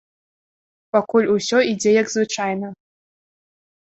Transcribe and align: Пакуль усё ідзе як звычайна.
Пакуль 0.95 1.27
усё 1.33 1.57
ідзе 1.73 1.91
як 1.97 2.07
звычайна. 2.15 2.67